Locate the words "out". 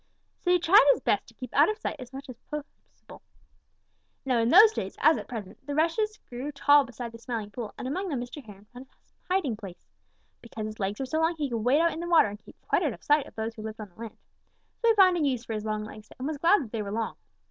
1.53-1.69, 11.81-11.93, 12.81-12.93